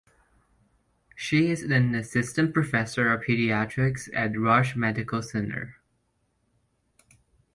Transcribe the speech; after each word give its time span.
She 1.15 1.51
is 1.51 1.61
an 1.61 1.93
Assistant 1.93 2.55
Professor 2.55 3.13
of 3.13 3.21
Pediatrics 3.21 4.09
at 4.15 4.35
Rush 4.35 4.75
Medical 4.75 5.21
Center. 5.21 5.75